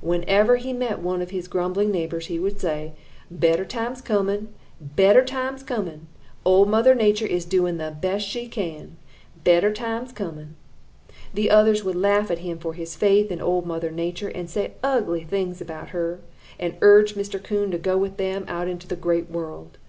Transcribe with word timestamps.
Whenever 0.00 0.54
he 0.54 0.72
met 0.72 1.00
one 1.00 1.20
of 1.20 1.30
his 1.30 1.48
grumbling 1.48 1.90
neighbors, 1.90 2.26
he 2.26 2.38
would 2.38 2.60
say: 2.60 2.92
"'Better 3.28 3.64
times 3.64 4.00
coming! 4.00 4.54
Better 4.80 5.24
times 5.24 5.64
coming! 5.64 6.06
Old 6.44 6.68
Mother 6.68 6.94
Nature 6.94 7.26
is 7.26 7.44
doing 7.44 7.76
the 7.76 7.90
best 8.00 8.24
she 8.24 8.46
can. 8.46 8.96
Better 9.42 9.72
times 9.72 10.12
coming!' 10.12 10.54
"The 11.34 11.50
others 11.50 11.82
would 11.82 11.96
laugh 11.96 12.30
at 12.30 12.38
him 12.38 12.58
for 12.58 12.74
his 12.74 12.94
faith 12.94 13.32
in 13.32 13.40
Old 13.40 13.66
Mother 13.66 13.90
Nature, 13.90 14.28
and 14.28 14.48
say 14.48 14.74
ugly 14.84 15.24
things 15.24 15.60
about 15.60 15.88
her, 15.88 16.20
and 16.56 16.76
urge 16.80 17.16
Mr. 17.16 17.42
Coon 17.42 17.72
to 17.72 17.76
go 17.78 17.98
with 17.98 18.16
them 18.16 18.44
out 18.46 18.68
into 18.68 18.86
the 18.86 18.94
Great 18.94 19.28
World. 19.28 19.76